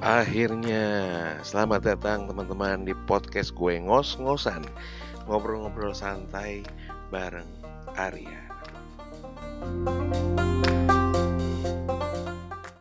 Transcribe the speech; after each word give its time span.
Akhirnya, 0.00 0.80
selamat 1.44 1.84
datang 1.84 2.24
teman-teman 2.24 2.88
di 2.88 2.96
podcast 3.04 3.52
gue 3.52 3.76
ngos-ngosan 3.84 4.64
Ngobrol-ngobrol 5.28 5.92
santai 5.92 6.64
bareng 7.12 7.44
Arya. 8.00 8.59